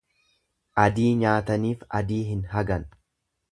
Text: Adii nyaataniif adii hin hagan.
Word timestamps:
Adii 0.83 1.11
nyaataniif 1.19 1.85
adii 2.01 2.19
hin 2.33 2.43
hagan. 2.57 2.91